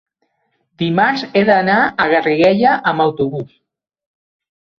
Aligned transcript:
dimarts 0.81 1.25
he 1.25 1.43
d'anar 1.49 1.75
a 1.83 2.07
Garriguella 2.15 2.73
amb 2.93 3.05
autobús. 3.07 3.53